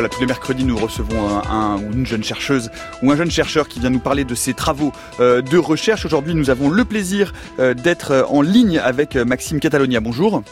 Voilà, 0.00 0.14
tous 0.14 0.20
les 0.22 0.26
mercredis, 0.26 0.64
nous 0.64 0.78
recevons 0.78 1.42
un, 1.50 1.76
ou 1.76 1.92
une 1.92 2.06
jeune 2.06 2.24
chercheuse 2.24 2.70
ou 3.02 3.12
un 3.12 3.16
jeune 3.16 3.30
chercheur 3.30 3.68
qui 3.68 3.80
vient 3.80 3.90
nous 3.90 3.98
parler 3.98 4.24
de 4.24 4.34
ses 4.34 4.54
travaux 4.54 4.94
euh, 5.20 5.42
de 5.42 5.58
recherche. 5.58 6.06
Aujourd'hui, 6.06 6.34
nous 6.34 6.48
avons 6.48 6.70
le 6.70 6.86
plaisir 6.86 7.34
euh, 7.58 7.74
d'être 7.74 8.24
en 8.30 8.40
ligne 8.40 8.78
avec 8.78 9.16
Maxime 9.16 9.60
Catalonia. 9.60 10.00
Bonjour. 10.00 10.42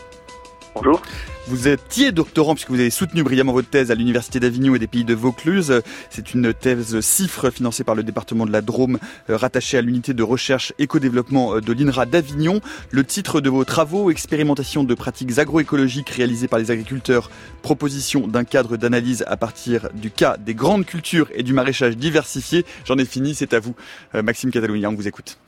Bonjour. 0.79 1.03
Vous 1.49 1.67
étiez 1.67 2.13
doctorant 2.13 2.55
puisque 2.55 2.71
vous 2.71 2.79
avez 2.79 2.91
soutenu 2.91 3.25
brillamment 3.25 3.53
votre 3.53 3.69
thèse 3.69 3.91
à 3.91 3.97
l'Université 3.97 4.39
d'Avignon 4.39 4.77
et 4.77 4.79
des 4.79 4.87
Pays 4.87 5.05
de 5.05 5.15
Vaucluse. 5.15 5.83
C'est 6.09 6.35
une 6.35 6.55
thèse 6.55 7.01
CIFRE 7.01 7.51
financée 7.51 7.83
par 7.83 7.97
le 7.97 8.05
département 8.05 8.47
de 8.47 8.53
la 8.53 8.61
Drôme, 8.61 8.99
euh, 9.29 9.37
rattachée 9.37 9.77
à 9.77 9.81
l'unité 9.81 10.15
de 10.15 10.23
recherche 10.23 10.73
éco-développement 10.79 11.57
euh, 11.57 11.61
de 11.61 11.73
l'INRA 11.73 12.07
d'Avignon. 12.07 12.61
Le 12.93 13.03
titre 13.03 13.41
de 13.41 13.51
vos 13.51 13.65
travaux, 13.65 14.13
Expérimentation 14.13 14.85
de 14.85 14.95
pratiques 14.95 15.41
agroécologiques 15.41 16.11
réalisées 16.11 16.47
par 16.47 16.61
les 16.61 16.71
agriculteurs, 16.71 17.29
proposition 17.63 18.29
d'un 18.29 18.45
cadre 18.45 18.77
d'analyse 18.77 19.25
à 19.27 19.37
partir 19.37 19.89
du 19.95 20.13
cas 20.13 20.37
des 20.37 20.55
grandes 20.55 20.87
cultures 20.87 21.29
et 21.35 21.43
du 21.43 21.55
maraîchage 21.55 21.97
diversifié. 21.97 22.65
J'en 22.85 22.99
ai 22.99 23.05
fini, 23.05 23.35
c'est 23.35 23.53
à 23.53 23.59
vous. 23.59 23.75
Euh, 24.15 24.23
Maxime 24.23 24.53
Catalogna, 24.53 24.91
on 24.91 24.95
vous 24.95 25.09
écoute. 25.09 25.39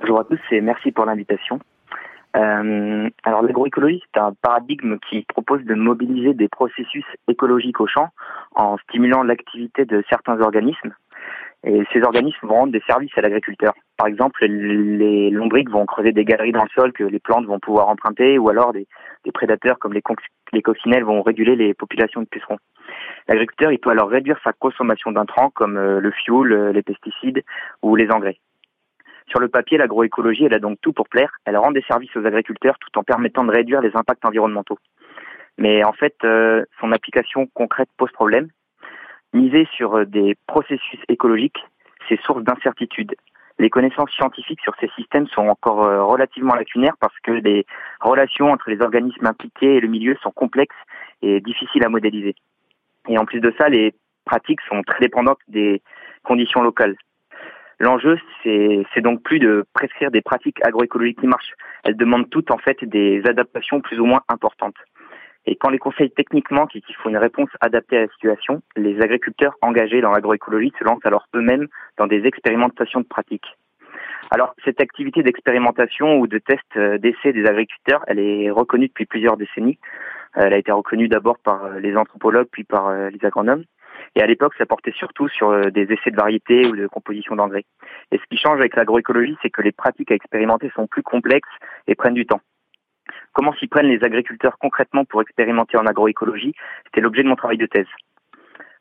Bonjour 0.00 0.20
à 0.20 0.24
tous 0.24 0.40
et 0.50 0.60
merci 0.60 0.92
pour 0.92 1.06
l'invitation. 1.06 1.58
Euh, 2.36 3.08
alors 3.24 3.42
l'agroécologie, 3.42 4.02
c'est 4.12 4.20
un 4.20 4.32
paradigme 4.42 4.98
qui 5.08 5.22
propose 5.22 5.64
de 5.64 5.74
mobiliser 5.74 6.34
des 6.34 6.48
processus 6.48 7.04
écologiques 7.28 7.80
au 7.80 7.86
champ 7.86 8.08
en 8.54 8.76
stimulant 8.78 9.22
l'activité 9.22 9.84
de 9.84 10.04
certains 10.10 10.40
organismes. 10.40 10.94
Et 11.64 11.82
ces 11.92 12.02
organismes 12.02 12.46
vont 12.46 12.54
rendre 12.54 12.72
des 12.72 12.82
services 12.86 13.16
à 13.16 13.22
l'agriculteur. 13.22 13.72
Par 13.96 14.06
exemple, 14.06 14.44
les 14.44 15.30
lombriques 15.30 15.70
vont 15.70 15.86
creuser 15.86 16.12
des 16.12 16.24
galeries 16.24 16.52
dans 16.52 16.62
le 16.62 16.68
sol 16.68 16.92
que 16.92 17.02
les 17.02 17.18
plantes 17.18 17.46
vont 17.46 17.58
pouvoir 17.58 17.88
emprunter, 17.88 18.38
ou 18.38 18.50
alors 18.50 18.72
des, 18.72 18.86
prédateurs 19.32 19.78
comme 19.78 19.92
les, 19.92 20.02
les 20.52 20.62
coccinelles 20.62 21.02
vont 21.02 21.22
réguler 21.22 21.56
les 21.56 21.74
populations 21.74 22.20
de 22.20 22.26
pucerons. 22.26 22.58
L'agriculteur, 23.26 23.72
il 23.72 23.78
peut 23.78 23.90
alors 23.90 24.08
réduire 24.08 24.38
sa 24.44 24.52
consommation 24.52 25.10
d'intrants 25.10 25.50
comme 25.50 25.76
euh, 25.76 25.98
le 25.98 26.12
fioul, 26.12 26.52
euh, 26.52 26.72
les 26.72 26.82
pesticides 26.82 27.42
ou 27.82 27.96
les 27.96 28.10
engrais. 28.10 28.38
Sur 29.28 29.40
le 29.40 29.48
papier, 29.48 29.76
l'agroécologie, 29.76 30.44
elle 30.44 30.54
a 30.54 30.60
donc 30.60 30.78
tout 30.80 30.92
pour 30.92 31.08
plaire. 31.08 31.32
Elle 31.44 31.56
rend 31.56 31.72
des 31.72 31.82
services 31.82 32.14
aux 32.16 32.24
agriculteurs 32.24 32.78
tout 32.78 32.96
en 32.98 33.02
permettant 33.02 33.44
de 33.44 33.50
réduire 33.50 33.80
les 33.80 33.96
impacts 33.96 34.24
environnementaux. 34.24 34.78
Mais 35.58 35.84
en 35.84 35.92
fait, 35.92 36.14
euh, 36.24 36.64
son 36.80 36.92
application 36.92 37.46
concrète 37.54 37.88
pose 37.96 38.12
problème. 38.12 38.48
Miser 39.32 39.66
sur 39.74 39.96
euh, 39.96 40.04
des 40.04 40.36
processus 40.46 41.00
écologiques, 41.08 41.58
c'est 42.08 42.20
source 42.22 42.44
d'incertitude. 42.44 43.14
Les 43.58 43.70
connaissances 43.70 44.10
scientifiques 44.10 44.60
sur 44.60 44.74
ces 44.78 44.88
systèmes 44.96 45.26
sont 45.28 45.48
encore 45.48 45.82
euh, 45.84 46.04
relativement 46.04 46.54
lacunaires 46.54 46.96
parce 47.00 47.18
que 47.20 47.32
les 47.32 47.64
relations 48.00 48.52
entre 48.52 48.70
les 48.70 48.82
organismes 48.82 49.26
impliqués 49.26 49.76
et 49.76 49.80
le 49.80 49.88
milieu 49.88 50.14
sont 50.22 50.30
complexes 50.30 50.76
et 51.22 51.40
difficiles 51.40 51.84
à 51.84 51.88
modéliser. 51.88 52.34
Et 53.08 53.18
en 53.18 53.24
plus 53.24 53.40
de 53.40 53.52
ça, 53.56 53.68
les 53.68 53.94
pratiques 54.26 54.60
sont 54.68 54.82
très 54.82 55.00
dépendantes 55.00 55.40
des 55.48 55.80
conditions 56.22 56.62
locales. 56.62 56.96
L'enjeu, 57.78 58.18
c'est 58.42 59.02
donc 59.02 59.22
plus 59.22 59.38
de 59.38 59.64
prescrire 59.74 60.10
des 60.10 60.22
pratiques 60.22 60.64
agroécologiques 60.64 61.20
qui 61.20 61.26
marchent. 61.26 61.52
Elles 61.84 61.96
demandent 61.96 62.30
toutes 62.30 62.50
en 62.50 62.58
fait 62.58 62.82
des 62.84 63.22
adaptations 63.26 63.80
plus 63.80 64.00
ou 64.00 64.06
moins 64.06 64.22
importantes. 64.28 64.76
Et 65.46 65.56
quand 65.56 65.70
les 65.70 65.78
conseils 65.78 66.10
techniques 66.10 66.50
manquent 66.50 66.74
et 66.74 66.80
qu'il 66.80 66.96
une 67.06 67.16
réponse 67.16 67.50
adaptée 67.60 67.98
à 67.98 68.00
la 68.00 68.08
situation, 68.08 68.62
les 68.76 69.00
agriculteurs 69.00 69.54
engagés 69.62 70.00
dans 70.00 70.10
l'agroécologie 70.10 70.72
se 70.78 70.84
lancent 70.84 71.04
alors 71.04 71.28
eux-mêmes 71.34 71.68
dans 71.98 72.06
des 72.06 72.26
expérimentations 72.26 73.00
de 73.00 73.06
pratiques. 73.06 73.56
Alors, 74.32 74.54
cette 74.64 74.80
activité 74.80 75.22
d'expérimentation 75.22 76.18
ou 76.18 76.26
de 76.26 76.38
test 76.38 76.64
euh, 76.76 76.98
d'essai 76.98 77.32
des 77.32 77.46
agriculteurs, 77.46 78.02
elle 78.08 78.18
est 78.18 78.50
reconnue 78.50 78.88
depuis 78.88 79.06
plusieurs 79.06 79.36
décennies. 79.36 79.78
Elle 80.34 80.52
a 80.52 80.58
été 80.58 80.72
reconnue 80.72 81.06
d'abord 81.06 81.38
par 81.38 81.64
euh, 81.64 81.78
les 81.78 81.96
anthropologues, 81.96 82.48
puis 82.50 82.64
par 82.64 82.88
euh, 82.88 83.08
les 83.10 83.24
agronomes. 83.24 83.64
Et 84.14 84.22
à 84.22 84.26
l'époque, 84.26 84.54
ça 84.56 84.66
portait 84.66 84.92
surtout 84.92 85.28
sur 85.28 85.50
euh, 85.50 85.70
des 85.70 85.92
essais 85.92 86.10
de 86.10 86.16
variété 86.16 86.66
ou 86.66 86.76
de 86.76 86.86
composition 86.86 87.36
d'engrais. 87.36 87.64
Et 88.12 88.18
ce 88.18 88.24
qui 88.30 88.36
change 88.36 88.58
avec 88.58 88.76
l'agroécologie, 88.76 89.36
c'est 89.42 89.50
que 89.50 89.62
les 89.62 89.72
pratiques 89.72 90.10
à 90.10 90.14
expérimenter 90.14 90.70
sont 90.74 90.86
plus 90.86 91.02
complexes 91.02 91.48
et 91.86 91.94
prennent 91.94 92.14
du 92.14 92.26
temps. 92.26 92.40
Comment 93.32 93.52
s'y 93.54 93.66
prennent 93.66 93.88
les 93.88 94.02
agriculteurs 94.02 94.58
concrètement 94.58 95.04
pour 95.04 95.20
expérimenter 95.20 95.76
en 95.76 95.86
agroécologie? 95.86 96.54
C'était 96.86 97.00
l'objet 97.00 97.22
de 97.22 97.28
mon 97.28 97.36
travail 97.36 97.58
de 97.58 97.66
thèse. 97.66 97.86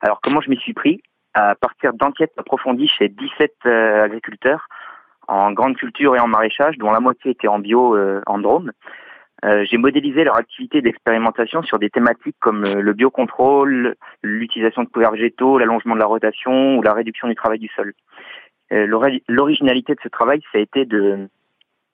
Alors 0.01 0.21
comment 0.21 0.41
je 0.41 0.49
m'y 0.49 0.57
suis 0.57 0.73
pris? 0.73 1.01
À 1.33 1.55
partir 1.55 1.93
d'enquêtes 1.93 2.33
approfondies 2.37 2.87
chez 2.87 3.09
17 3.09 3.53
euh, 3.65 4.03
agriculteurs 4.03 4.69
en 5.27 5.51
grande 5.51 5.75
culture 5.75 6.15
et 6.15 6.19
en 6.19 6.27
maraîchage, 6.27 6.77
dont 6.77 6.91
la 6.91 6.99
moitié 6.99 7.31
était 7.31 7.47
en 7.47 7.59
bio 7.59 7.95
euh, 7.95 8.21
en 8.27 8.37
Drôme. 8.37 8.71
Euh, 9.43 9.65
j'ai 9.69 9.77
modélisé 9.77 10.23
leur 10.23 10.37
activité 10.37 10.81
d'expérimentation 10.81 11.61
sur 11.61 11.77
des 11.77 11.89
thématiques 11.89 12.37
comme 12.39 12.65
euh, 12.65 12.81
le 12.81 12.93
biocontrôle, 12.93 13.95
l'utilisation 14.23 14.83
de 14.83 14.87
couverts 14.87 15.11
végétaux, 15.11 15.57
l'allongement 15.57 15.95
de 15.95 15.99
la 15.99 16.05
rotation 16.05 16.77
ou 16.77 16.81
la 16.81 16.93
réduction 16.93 17.27
du 17.27 17.35
travail 17.35 17.59
du 17.59 17.67
sol. 17.75 17.93
Euh, 18.71 18.87
l'originalité 19.27 19.93
de 19.93 19.99
ce 20.01 20.07
travail, 20.07 20.41
ça 20.51 20.57
a 20.57 20.61
été 20.61 20.85
de 20.85 21.27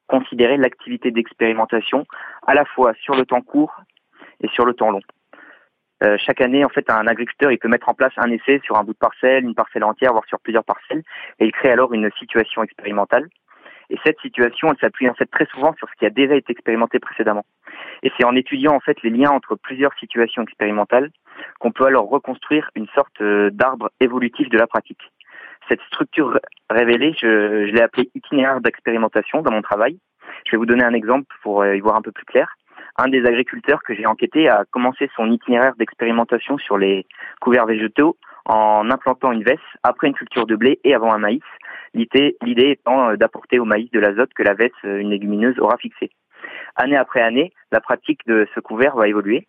considérer 0.08 0.58
l'activité 0.58 1.10
d'expérimentation 1.10 2.06
à 2.46 2.54
la 2.54 2.66
fois 2.66 2.94
sur 3.02 3.16
le 3.16 3.26
temps 3.26 3.42
court 3.42 3.76
et 4.42 4.48
sur 4.50 4.66
le 4.66 4.74
temps 4.74 4.92
long. 4.92 5.02
chaque 6.18 6.42
année, 6.42 6.66
en 6.66 6.70
fait, 6.70 6.90
un 6.90 7.08
agriculteur 7.08 7.52
il 7.52 7.60
peut 7.60 7.70
mettre 7.70 7.88
en 7.88 7.94
place 7.94 8.14
un 8.18 8.30
essai 8.32 8.60
sur 8.64 8.78
un 8.78 8.84
bout 8.84 8.94
de 8.94 8.98
parcelle, 8.98 9.44
une 9.44 9.56
parcelle 9.56 9.84
entière, 9.84 10.12
voire 10.12 10.26
sur 10.26 10.40
plusieurs 10.40 10.66
parcelles, 10.66 11.04
et 11.40 11.46
il 11.46 11.52
crée 11.52 11.72
alors 11.72 11.94
une 11.94 12.10
situation 12.18 12.64
expérimentale. 12.64 13.28
Et 13.92 14.00
cette 14.06 14.20
situation, 14.22 14.70
elle 14.72 14.80
s'appuie 14.80 15.10
en 15.10 15.14
fait 15.14 15.26
très 15.26 15.46
souvent 15.48 15.74
sur 15.76 15.88
ce 15.90 15.96
qui 16.00 16.06
a 16.06 16.10
déjà 16.10 16.36
été 16.36 16.54
expérimenté 16.54 16.98
précédemment. 17.00 17.46
Et 18.04 18.12
c'est 18.18 18.24
en 18.24 18.36
étudiant 18.36 18.74
en 18.74 18.80
fait 18.80 19.02
les 19.04 19.10
liens 19.10 19.32
entre 19.32 19.56
plusieurs 19.56 19.94
situations 20.00 20.44
expérimentales 20.44 21.12
qu'on 21.60 21.74
peut 21.74 21.86
alors 21.86 22.10
reconstruire 22.10 22.70
une 22.76 22.88
sorte 22.96 23.20
euh, 23.22 23.50
d'arbre 23.52 23.92
évolutif 24.00 24.50
de 24.50 24.58
la 24.58 24.66
pratique. 24.66 25.12
Cette 25.68 25.82
structure 25.82 26.40
révélée, 26.70 27.14
je, 27.20 27.68
je 27.68 27.72
l'ai 27.74 27.82
appelée 27.82 28.10
itinéraire 28.16 28.62
d'expérimentation 28.62 29.42
dans 29.42 29.52
mon 29.52 29.62
travail. 29.62 30.00
Je 30.46 30.52
vais 30.52 30.58
vous 30.58 30.66
donner 30.66 30.86
un 30.86 30.94
exemple 30.94 31.28
pour 31.44 31.62
euh, 31.62 31.76
y 31.76 31.80
voir 31.82 31.98
un 31.98 32.02
peu 32.02 32.14
plus 32.14 32.26
clair. 32.26 32.56
Un 32.98 33.10
des 33.10 33.26
agriculteurs 33.26 33.84
que 33.84 33.94
j'ai 33.94 34.06
enquêté 34.06 34.48
a 34.48 34.64
commencé 34.72 35.10
son 35.16 35.30
itinéraire 35.30 35.76
d'expérimentation 35.76 36.58
sur 36.58 36.78
les 36.78 37.06
couverts 37.42 37.66
végétaux 37.66 38.18
en 38.46 38.90
implantant 38.90 39.32
une 39.32 39.44
veste 39.44 39.62
après 39.84 40.08
une 40.08 40.14
culture 40.14 40.46
de 40.46 40.56
blé 40.56 40.80
et 40.84 40.94
avant 40.94 41.14
un 41.14 41.20
maïs, 41.20 41.44
l'idée 41.94 42.36
étant 42.44 43.10
euh, 43.10 43.16
d'apporter 43.16 43.60
au 43.60 43.66
maïs 43.66 43.90
de 43.92 44.00
l'azote 44.00 44.34
que 44.34 44.44
la 44.44 44.54
veste, 44.54 44.74
euh, 44.86 45.00
une 45.00 45.10
légumineuse, 45.10 45.60
aura 45.60 45.78
fixé. 45.78 46.10
Année 46.76 46.96
après 46.96 47.22
année, 47.22 47.54
la 47.72 47.82
pratique 47.82 48.26
de 48.26 48.48
ce 48.56 48.60
couvert 48.60 48.96
va 48.96 49.08
évoluer. 49.08 49.48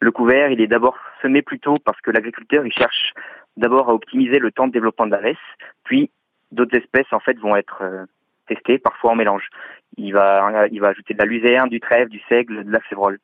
Le 0.00 0.10
couvert, 0.10 0.50
il 0.50 0.60
est 0.60 0.66
d'abord 0.66 0.96
semé 1.20 1.42
plus 1.42 1.60
tôt 1.60 1.78
parce 1.84 2.00
que 2.00 2.10
l'agriculteur, 2.10 2.66
il 2.66 2.72
cherche 2.72 3.12
d'abord 3.56 3.88
à 3.88 3.94
optimiser 3.94 4.38
le 4.38 4.50
temps 4.50 4.66
de 4.66 4.72
développement 4.72 5.06
de 5.06 5.12
la 5.12 5.20
veste, 5.20 5.38
puis 5.84 6.10
d'autres 6.50 6.76
espèces 6.76 7.12
en 7.12 7.20
fait 7.20 7.38
vont 7.38 7.56
être 7.56 7.82
euh, 7.82 8.04
testées, 8.48 8.78
parfois 8.78 9.12
en 9.12 9.14
mélange. 9.14 9.48
Il 9.96 10.12
va, 10.12 10.66
il 10.70 10.80
va 10.80 10.88
ajouter 10.88 11.14
de 11.14 11.18
la 11.18 11.26
luzerne, 11.26 11.68
du 11.68 11.78
trèfle, 11.78 12.08
du 12.08 12.20
seigle, 12.28 12.64
de 12.64 12.72
la 12.72 12.80
févrole. 12.80 13.18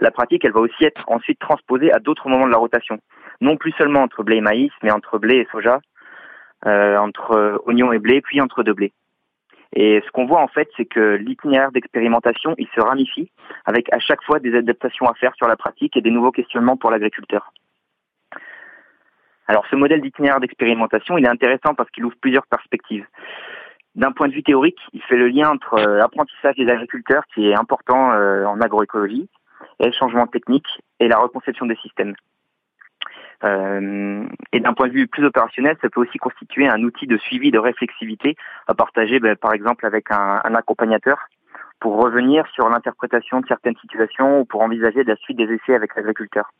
La 0.00 0.10
pratique, 0.10 0.44
elle 0.44 0.52
va 0.52 0.60
aussi 0.60 0.84
être 0.84 1.04
ensuite 1.06 1.38
transposée 1.38 1.92
à 1.92 2.00
d'autres 2.00 2.28
moments 2.28 2.46
de 2.46 2.52
la 2.52 2.58
rotation 2.58 2.98
non 3.40 3.56
plus 3.56 3.72
seulement 3.72 4.02
entre 4.02 4.22
blé 4.22 4.36
et 4.36 4.40
maïs, 4.40 4.72
mais 4.82 4.90
entre 4.90 5.18
blé 5.18 5.36
et 5.36 5.48
soja, 5.50 5.80
entre 6.64 7.62
oignon 7.66 7.92
et 7.92 7.98
blé, 7.98 8.20
puis 8.20 8.40
entre 8.40 8.62
deux 8.62 8.74
blés. 8.74 8.92
Et 9.72 10.02
ce 10.04 10.10
qu'on 10.10 10.26
voit 10.26 10.40
en 10.40 10.48
fait, 10.48 10.68
c'est 10.76 10.84
que 10.84 11.14
l'itinéraire 11.14 11.70
d'expérimentation, 11.70 12.54
il 12.58 12.68
se 12.74 12.80
ramifie 12.80 13.30
avec 13.64 13.92
à 13.92 14.00
chaque 14.00 14.22
fois 14.24 14.40
des 14.40 14.54
adaptations 14.54 15.06
à 15.06 15.14
faire 15.14 15.34
sur 15.36 15.46
la 15.46 15.56
pratique 15.56 15.96
et 15.96 16.00
des 16.00 16.10
nouveaux 16.10 16.32
questionnements 16.32 16.76
pour 16.76 16.90
l'agriculteur. 16.90 17.52
Alors 19.46 19.64
ce 19.70 19.76
modèle 19.76 20.00
d'itinéraire 20.00 20.40
d'expérimentation, 20.40 21.18
il 21.18 21.24
est 21.24 21.28
intéressant 21.28 21.74
parce 21.74 21.90
qu'il 21.90 22.04
ouvre 22.04 22.16
plusieurs 22.20 22.46
perspectives. 22.46 23.06
D'un 23.96 24.12
point 24.12 24.28
de 24.28 24.32
vue 24.32 24.44
théorique, 24.44 24.78
il 24.92 25.02
fait 25.02 25.16
le 25.16 25.28
lien 25.28 25.50
entre 25.50 25.76
l'apprentissage 25.76 26.54
euh, 26.58 26.64
des 26.64 26.70
agriculteurs, 26.70 27.24
qui 27.34 27.48
est 27.48 27.58
important 27.58 28.12
euh, 28.12 28.44
en 28.44 28.60
agroécologie, 28.60 29.28
et 29.80 29.86
le 29.86 29.92
changement 29.92 30.28
technique 30.28 30.68
et 31.00 31.08
la 31.08 31.18
reconception 31.18 31.66
des 31.66 31.74
systèmes. 31.76 32.14
Euh, 33.42 34.26
et 34.52 34.60
d'un 34.60 34.74
point 34.74 34.88
de 34.88 34.92
vue 34.92 35.06
plus 35.06 35.24
opérationnel, 35.24 35.76
ça 35.80 35.88
peut 35.88 36.00
aussi 36.00 36.18
constituer 36.18 36.68
un 36.68 36.82
outil 36.82 37.06
de 37.06 37.16
suivi 37.16 37.50
de 37.50 37.58
réflexivité 37.58 38.36
à 38.66 38.74
partager, 38.74 39.18
ben, 39.18 39.36
par 39.36 39.54
exemple, 39.54 39.86
avec 39.86 40.10
un, 40.10 40.54
accompagnateur 40.54 41.18
pour 41.78 41.96
revenir 41.96 42.46
sur 42.52 42.68
l'interprétation 42.68 43.40
de 43.40 43.46
certaines 43.46 43.76
situations 43.80 44.40
ou 44.40 44.44
pour 44.44 44.60
envisager 44.60 45.02
la 45.04 45.16
suite 45.16 45.38
des 45.38 45.44
essais 45.44 45.74
avec 45.74 45.96
l'agriculteur. 45.96 46.52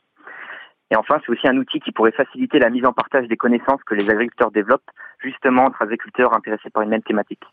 Et 0.89 0.95
enfin, 0.95 1.21
c'est 1.23 1.31
aussi 1.31 1.47
un 1.47 1.57
outil 1.57 1.79
qui 1.79 1.91
pourrait 1.91 2.11
faciliter 2.11 2.57
la 2.59 2.69
mise 2.69 2.85
en 2.85 2.91
partage 2.91 3.27
des 3.27 3.37
connaissances 3.37 3.81
que 3.85 3.93
les 3.93 4.09
agriculteurs 4.09 4.51
développent, 4.51 4.89
justement 5.19 5.65
entre 5.65 5.83
agriculteurs 5.83 6.33
intéressés 6.33 6.69
par 6.71 6.81
une 6.81 6.89
même 6.89 7.03
thématique. 7.03 7.43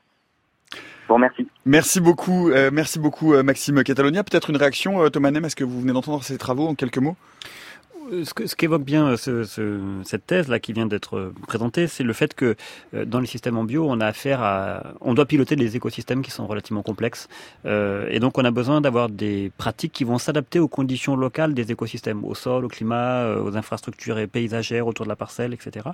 Vous 1.06 1.14
remercie. 1.14 1.46
Merci 1.64 2.00
beaucoup, 2.00 2.50
euh, 2.50 2.70
merci 2.72 2.98
beaucoup 2.98 3.34
euh, 3.34 3.42
Maxime 3.42 3.82
Catalonia. 3.84 4.24
Peut-être 4.24 4.50
une 4.50 4.56
réaction, 4.56 5.08
Thomas 5.10 5.30
Nem, 5.30 5.44
est-ce 5.44 5.56
que 5.56 5.64
vous 5.64 5.80
venez 5.80 5.92
d'entendre 5.92 6.22
ces 6.22 6.38
travaux 6.38 6.66
en 6.66 6.74
quelques 6.74 6.98
mots? 6.98 7.16
Ce, 8.10 8.46
ce 8.46 8.56
qu'évoque 8.56 8.82
bien 8.82 9.16
ce, 9.16 9.44
ce, 9.44 9.80
cette 10.04 10.26
thèse-là 10.26 10.58
qui 10.58 10.72
vient 10.72 10.86
d'être 10.86 11.32
présentée, 11.46 11.86
c'est 11.86 12.04
le 12.04 12.12
fait 12.12 12.34
que 12.34 12.56
dans 12.92 13.20
les 13.20 13.26
systèmes 13.26 13.56
en 13.56 13.64
bio, 13.64 13.86
on 13.88 14.00
a 14.00 14.06
affaire 14.06 14.42
à... 14.42 14.94
On 15.00 15.14
doit 15.14 15.26
piloter 15.26 15.56
des 15.56 15.76
écosystèmes 15.76 16.22
qui 16.22 16.30
sont 16.30 16.46
relativement 16.46 16.82
complexes. 16.82 17.28
et 17.64 18.18
donc, 18.20 18.38
on 18.38 18.44
a 18.44 18.50
besoin 18.50 18.80
d'avoir 18.80 19.08
des 19.08 19.52
pratiques 19.58 19.92
qui 19.92 20.04
vont 20.04 20.18
s'adapter 20.18 20.58
aux 20.58 20.68
conditions 20.68 21.16
locales 21.16 21.54
des 21.54 21.70
écosystèmes, 21.70 22.24
au 22.24 22.34
sol, 22.34 22.64
au 22.64 22.68
climat, 22.68 23.36
aux 23.36 23.56
infrastructures 23.56 24.18
paysagères 24.30 24.86
autour 24.86 25.04
de 25.06 25.10
la 25.10 25.16
parcelle, 25.16 25.52
etc. 25.52 25.88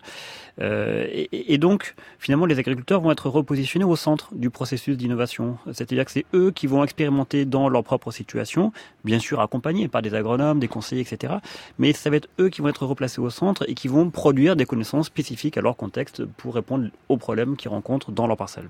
Et, 0.61 1.55
et 1.55 1.59
donc, 1.59 1.95
finalement, 2.19 2.47
les 2.47 2.59
agriculteurs 2.59 3.01
vont 3.01 3.11
être 3.11 3.29
repositionnés 3.29 3.85
au 3.85 3.97
centre 3.97 4.35
du 4.35 4.51
processus 4.51 4.97
d'innovation. 4.97 5.59
C'est-à-dire 5.73 6.05
que 6.05 6.11
c'est 6.11 6.27
eux 6.35 6.51
qui 6.51 6.67
vont 6.67 6.85
expérimenter 6.85 7.45
dans 7.45 7.69
leur 7.69 7.83
propre 7.85 8.11
situation, 8.11 8.73
bien 9.05 9.19
sûr 9.19 9.41
accompagnés 9.41 9.89
par 9.89 10.03
des 10.03 10.15
agronomes, 10.15 10.61
des 10.61 10.69
conseillers, 10.69 11.03
etc. 11.03 11.35
Mais 11.79 11.93
ça 12.05 12.11
va 12.11 12.17
être 12.17 12.29
eux 12.39 12.51
qui 12.51 12.61
vont 12.61 12.69
être 12.69 12.85
replacés 12.85 13.23
au 13.23 13.31
centre 13.31 13.65
et 13.67 13.73
qui 13.73 13.89
vont 13.89 14.11
produire 14.11 14.57
des 14.57 14.67
connaissances 14.67 15.07
spécifiques 15.07 15.57
à 15.57 15.63
leur 15.63 15.75
contexte 15.75 16.27
pour 16.27 16.55
répondre 16.55 16.91
aux 17.09 17.17
problèmes 17.17 17.57
qu'ils 17.57 17.71
rencontrent 17.71 18.13
dans 18.13 18.27
leur 18.27 18.37
parcelle. 18.37 18.69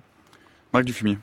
Marc 0.72 0.84
Dufumier. 0.84 1.18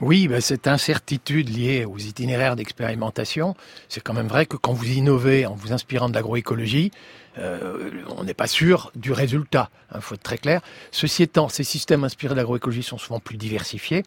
Oui, 0.00 0.26
ben 0.26 0.40
cette 0.40 0.66
incertitude 0.66 1.54
liée 1.54 1.84
aux 1.84 1.98
itinéraires 1.98 2.56
d'expérimentation, 2.56 3.54
c'est 3.90 4.02
quand 4.02 4.14
même 4.14 4.26
vrai 4.26 4.46
que 4.46 4.56
quand 4.56 4.72
vous 4.72 4.88
innovez 4.88 5.44
en 5.44 5.54
vous 5.54 5.74
inspirant 5.74 6.08
de 6.08 6.14
l'agroécologie, 6.14 6.92
euh, 7.40 7.90
on 8.16 8.24
n'est 8.24 8.34
pas 8.34 8.46
sûr 8.46 8.92
du 8.94 9.12
résultat. 9.12 9.70
Il 9.90 9.96
hein, 9.96 10.00
faut 10.00 10.14
être 10.14 10.22
très 10.22 10.38
clair. 10.38 10.60
Ceci 10.90 11.22
étant, 11.22 11.48
ces 11.48 11.64
systèmes 11.64 12.04
inspirés 12.04 12.34
de 12.34 12.38
l'agroécologie 12.38 12.82
sont 12.82 12.98
souvent 12.98 13.20
plus 13.20 13.36
diversifiés. 13.36 14.04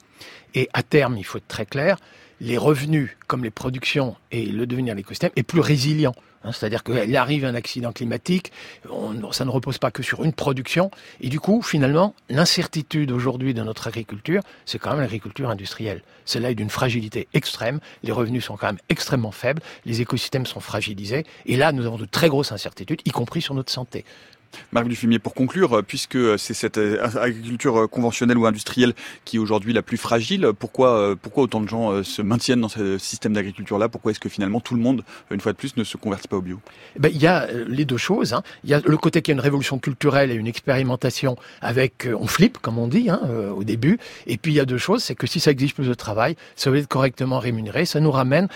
Et 0.53 0.69
à 0.73 0.83
terme, 0.83 1.17
il 1.17 1.23
faut 1.23 1.37
être 1.37 1.47
très 1.47 1.65
clair, 1.65 1.97
les 2.39 2.57
revenus, 2.57 3.15
comme 3.27 3.43
les 3.43 3.51
productions 3.51 4.15
et 4.31 4.45
le 4.45 4.67
devenir 4.67 4.93
de 4.93 4.97
l'écosystème, 4.97 5.31
est 5.35 5.43
plus 5.43 5.61
résilient. 5.61 6.13
Hein, 6.43 6.51
c'est-à-dire 6.51 6.83
qu'il 6.83 7.15
arrive 7.15 7.45
un 7.45 7.55
accident 7.55 7.93
climatique, 7.93 8.51
ça 9.31 9.45
ne 9.45 9.49
repose 9.49 9.77
pas 9.77 9.91
que 9.91 10.03
sur 10.03 10.23
une 10.23 10.33
production. 10.33 10.91
Et 11.21 11.29
du 11.29 11.39
coup, 11.39 11.61
finalement, 11.61 12.13
l'incertitude 12.29 13.11
aujourd'hui 13.11 13.53
de 13.53 13.63
notre 13.63 13.87
agriculture, 13.87 14.41
c'est 14.65 14.77
quand 14.77 14.91
même 14.91 14.99
l'agriculture 14.99 15.49
industrielle. 15.49 16.03
Celle-là 16.25 16.51
est 16.51 16.55
d'une 16.55 16.69
fragilité 16.69 17.27
extrême. 17.33 17.79
Les 18.03 18.11
revenus 18.11 18.43
sont 18.43 18.57
quand 18.57 18.67
même 18.67 18.79
extrêmement 18.89 19.31
faibles. 19.31 19.61
Les 19.85 20.01
écosystèmes 20.01 20.45
sont 20.45 20.59
fragilisés. 20.59 21.25
Et 21.45 21.55
là, 21.55 21.71
nous 21.71 21.85
avons 21.85 21.97
de 21.97 22.05
très 22.05 22.27
grosses 22.27 22.51
incertitudes, 22.51 23.01
y 23.05 23.11
compris 23.11 23.22
sur 23.41 23.53
notre 23.53 23.71
santé. 23.71 24.05
Marc 24.71 24.87
Dufumier, 24.87 25.19
pour 25.19 25.33
conclure, 25.33 25.73
euh, 25.73 25.81
puisque 25.81 26.15
euh, 26.15 26.37
c'est 26.37 26.53
cette 26.53 26.77
euh, 26.77 27.03
agriculture 27.19 27.89
conventionnelle 27.89 28.37
ou 28.37 28.45
industrielle 28.45 28.93
qui 29.25 29.37
est 29.37 29.39
aujourd'hui 29.39 29.73
la 29.73 29.81
plus 29.81 29.97
fragile, 29.97 30.51
pourquoi, 30.57 31.15
pourquoi 31.21 31.43
autant 31.43 31.61
de 31.61 31.67
gens 31.67 32.03
se 32.03 32.21
maintiennent 32.21 32.61
dans 32.61 32.69
ce 32.69 32.97
système 32.97 33.33
d'agriculture-là? 33.33 33.89
Pourquoi 33.89 34.11
est-ce 34.11 34.19
que 34.19 34.29
finalement 34.29 34.59
tout 34.59 34.75
le 34.75 34.81
monde, 34.81 35.03
une 35.31 35.39
fois 35.39 35.51
de 35.51 35.57
plus, 35.57 35.75
ne 35.77 35.83
se 35.83 35.97
convertit 35.97 36.27
pas 36.27 36.37
au 36.37 36.41
bio? 36.41 36.59
Eh 36.95 36.99
ben, 36.99 37.09
Il 37.13 37.21
y 37.21 37.27
a 37.27 37.47
les 37.67 37.85
deux 37.85 37.97
choses. 37.97 38.33
Hein. 38.33 38.43
Il 38.63 38.69
y 38.69 38.73
a 38.73 38.81
le 38.83 38.97
côté 38.97 39.21
qu'il 39.21 39.31
y 39.31 39.33
a 39.33 39.37
une 39.37 39.43
révolution 39.43 39.79
culturelle 39.79 40.31
et 40.31 40.35
une 40.35 40.47
expérimentation 40.47 41.35
avec, 41.61 42.07
on 42.19 42.27
flippe, 42.27 42.57
comme 42.59 42.77
on 42.77 42.87
dit 42.87 43.09
hein, 43.09 43.21
au 43.55 43.63
début. 43.63 43.99
Et 44.27 44.37
puis 44.37 44.51
il 44.51 44.55
y 44.55 44.59
a 44.59 44.65
deux 44.65 44.77
choses, 44.77 45.03
c'est 45.03 45.15
que 45.15 45.27
si 45.27 45.39
ça 45.39 45.51
exige 45.51 45.73
plus 45.73 45.87
de 45.87 45.93
travail, 45.93 46.35
ça 46.55 46.69
va 46.71 46.77
être 46.77 46.87
correctement 46.87 47.39
rémunéré, 47.39 47.85
ça 47.85 47.99
nous 47.99 48.11
ramène 48.11 48.47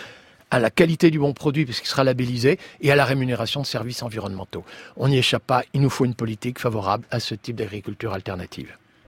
à 0.51 0.59
la 0.59 0.69
qualité 0.69 1.11
du 1.11 1.19
bon 1.19 1.33
produit 1.33 1.65
puisqu'il 1.65 1.87
sera 1.87 2.03
labellisé 2.03 2.59
et 2.81 2.91
à 2.91 2.95
la 2.95 3.05
rémunération 3.05 3.61
de 3.61 3.65
services 3.65 4.03
environnementaux. 4.03 4.63
On 4.95 5.07
n'y 5.07 5.17
échappe 5.17 5.43
pas, 5.43 5.63
il 5.73 5.81
nous 5.81 5.89
faut 5.89 6.05
une 6.05 6.15
politique 6.15 6.59
favorable 6.59 7.05
à 7.11 7.19
ce 7.19 7.35
type 7.35 7.55
d'agriculture 7.55 8.13
alternative. 8.13 8.77